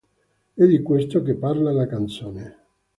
È 0.55 0.63
di 0.65 0.81
questo 0.81 1.21
che 1.21 1.35
parla 1.35 1.71
la 1.71 1.85
canzone. 1.85 2.57